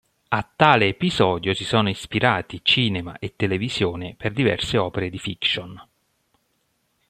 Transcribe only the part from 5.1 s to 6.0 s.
di "fiction".